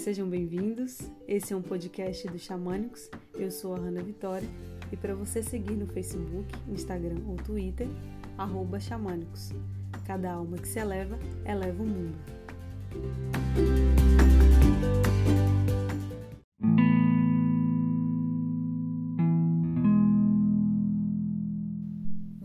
Sejam 0.00 0.26
bem-vindos. 0.26 0.98
Esse 1.28 1.52
é 1.52 1.56
um 1.56 1.60
podcast 1.60 2.26
do 2.26 2.38
Xamânicos. 2.38 3.10
Eu 3.34 3.50
sou 3.50 3.74
a 3.74 3.78
Hanna 3.78 4.02
Vitória 4.02 4.48
e 4.90 4.96
para 4.96 5.14
você 5.14 5.42
seguir 5.42 5.74
no 5.74 5.86
Facebook, 5.86 6.48
Instagram 6.66 7.20
ou 7.28 7.36
Twitter, 7.36 7.86
Xamânicos. 8.80 9.50
Cada 10.06 10.32
alma 10.32 10.56
que 10.56 10.66
se 10.66 10.78
eleva, 10.78 11.18
eleva 11.44 11.82
o 11.82 11.86
mundo. 11.86 12.16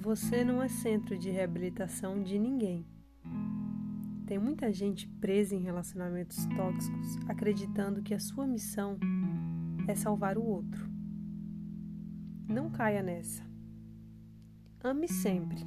Você 0.00 0.42
não 0.42 0.62
é 0.62 0.70
centro 0.70 1.18
de 1.18 1.28
reabilitação 1.28 2.22
de 2.22 2.38
ninguém. 2.38 2.86
Tem 4.26 4.38
muita 4.38 4.72
gente 4.72 5.08
presa 5.08 5.54
em 5.54 5.60
relacionamentos 5.60 6.46
tóxicos 6.56 7.16
acreditando 7.28 8.02
que 8.02 8.14
a 8.14 8.20
sua 8.20 8.46
missão 8.46 8.98
é 9.88 9.94
salvar 9.94 10.38
o 10.38 10.44
outro. 10.44 10.88
Não 12.48 12.70
caia 12.70 13.02
nessa. 13.02 13.42
Ame 14.82 15.08
sempre, 15.08 15.64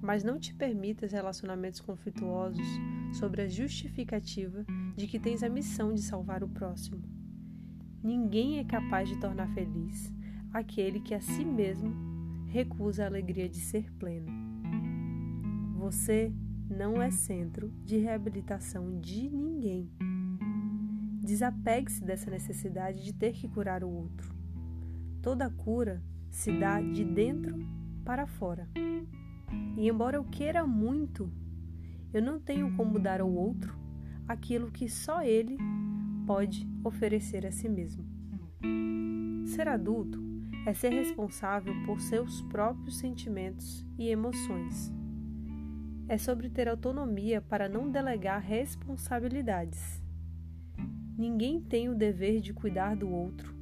mas 0.00 0.24
não 0.24 0.38
te 0.38 0.54
permitas 0.54 1.12
relacionamentos 1.12 1.80
conflituosos 1.80 2.66
sobre 3.12 3.42
a 3.42 3.48
justificativa 3.48 4.64
de 4.96 5.06
que 5.06 5.18
tens 5.18 5.42
a 5.42 5.48
missão 5.48 5.92
de 5.92 6.02
salvar 6.02 6.42
o 6.42 6.48
próximo. 6.48 7.02
Ninguém 8.02 8.58
é 8.58 8.64
capaz 8.64 9.08
de 9.08 9.18
tornar 9.18 9.48
feliz 9.48 10.12
aquele 10.52 11.00
que 11.00 11.14
a 11.14 11.20
si 11.20 11.44
mesmo 11.44 11.92
recusa 12.46 13.04
a 13.04 13.06
alegria 13.06 13.48
de 13.48 13.58
ser 13.58 13.92
pleno. 13.94 14.30
Você 15.76 16.32
não 16.68 17.00
é 17.00 17.10
centro 17.10 17.70
de 17.84 17.96
reabilitação 17.96 18.98
de 19.00 19.30
ninguém. 19.30 19.90
Desapegue-se 21.22 22.04
dessa 22.04 22.30
necessidade 22.30 23.04
de 23.04 23.12
ter 23.12 23.32
que 23.32 23.48
curar 23.48 23.82
o 23.82 23.88
outro. 23.88 24.34
Toda 25.22 25.50
cura 25.50 26.02
se 26.30 26.52
dá 26.52 26.80
de 26.80 27.04
dentro 27.04 27.56
para 28.04 28.26
fora. 28.26 28.68
E 29.76 29.88
embora 29.88 30.16
eu 30.16 30.24
queira 30.24 30.66
muito, 30.66 31.30
eu 32.12 32.22
não 32.22 32.38
tenho 32.38 32.74
como 32.76 32.98
dar 32.98 33.20
ao 33.20 33.32
outro 33.32 33.76
aquilo 34.28 34.70
que 34.70 34.88
só 34.88 35.22
ele 35.22 35.56
pode 36.26 36.68
oferecer 36.84 37.46
a 37.46 37.52
si 37.52 37.68
mesmo. 37.68 38.04
Ser 39.46 39.68
adulto 39.68 40.20
é 40.66 40.74
ser 40.74 40.92
responsável 40.92 41.72
por 41.84 42.00
seus 42.00 42.42
próprios 42.42 42.98
sentimentos 42.98 43.86
e 43.96 44.08
emoções 44.08 44.92
é 46.08 46.16
sobre 46.16 46.48
ter 46.48 46.68
autonomia 46.68 47.40
para 47.40 47.68
não 47.68 47.90
delegar 47.90 48.40
responsabilidades. 48.40 50.02
Ninguém 51.18 51.60
tem 51.60 51.88
o 51.88 51.94
dever 51.94 52.40
de 52.40 52.52
cuidar 52.52 52.94
do 52.94 53.08
outro, 53.08 53.54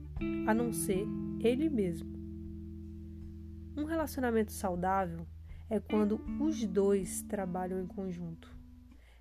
a 0.47 0.53
não 0.53 0.72
ser 0.72 1.06
ele 1.41 1.70
mesmo. 1.70 2.12
Um 3.77 3.84
relacionamento 3.84 4.53
saudável 4.53 5.27
é 5.70 5.81
quando 5.81 6.20
os 6.41 6.65
dois 6.65 7.22
trabalham 7.22 7.81
em 7.81 7.87
conjunto. 7.87 8.55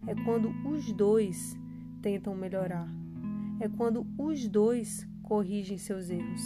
É 0.05 0.13
quando 0.13 0.49
os 0.67 0.91
dois 0.91 1.55
tentam 2.01 2.35
melhorar. 2.35 2.87
É 3.59 3.69
quando 3.69 4.05
os 4.17 4.47
dois 4.47 5.07
corrigem 5.23 5.77
seus 5.77 6.09
erros. 6.09 6.41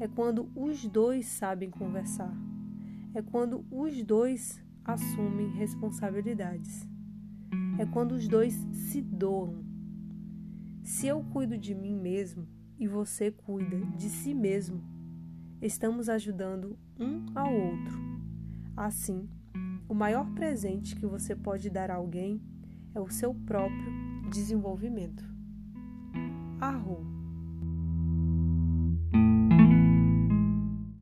É 0.00 0.08
quando 0.08 0.50
os 0.54 0.84
dois 0.86 1.26
sabem 1.26 1.70
conversar. 1.70 2.34
É 3.14 3.22
quando 3.22 3.64
os 3.70 4.02
dois 4.02 4.62
assumem 4.86 5.50
responsabilidades. 5.50 6.88
É 7.78 7.84
quando 7.84 8.12
os 8.12 8.28
dois 8.28 8.54
se 8.72 9.02
doam. 9.02 9.64
Se 10.84 11.08
eu 11.08 11.22
cuido 11.24 11.58
de 11.58 11.74
mim 11.74 11.94
mesmo 11.94 12.46
e 12.78 12.86
você 12.86 13.30
cuida 13.30 13.78
de 13.96 14.08
si 14.08 14.32
mesmo, 14.32 14.80
estamos 15.60 16.08
ajudando 16.08 16.78
um 16.98 17.26
ao 17.34 17.52
outro. 17.52 17.98
Assim, 18.76 19.28
o 19.88 19.94
maior 19.94 20.30
presente 20.32 20.94
que 20.94 21.06
você 21.06 21.34
pode 21.34 21.68
dar 21.68 21.90
a 21.90 21.96
alguém 21.96 22.40
é 22.94 23.00
o 23.00 23.10
seu 23.10 23.34
próprio 23.34 23.92
desenvolvimento. 24.30 25.24
Arro 26.60 27.15